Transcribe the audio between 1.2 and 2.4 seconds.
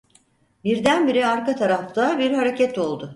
arka tarafta bir